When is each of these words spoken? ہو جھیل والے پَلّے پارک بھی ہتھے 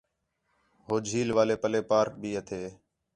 ہو 0.85 0.95
جھیل 1.07 1.29
والے 1.37 1.55
پَلّے 1.61 1.81
پارک 1.89 2.13
بھی 2.21 2.29
ہتھے 2.37 2.61